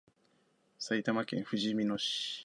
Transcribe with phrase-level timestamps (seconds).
[0.79, 2.39] 埼玉県ふじみ野市